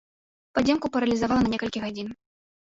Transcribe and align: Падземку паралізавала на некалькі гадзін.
Падземку 0.57 0.89
паралізавала 0.95 1.41
на 1.45 1.53
некалькі 1.55 1.79
гадзін. 1.85 2.11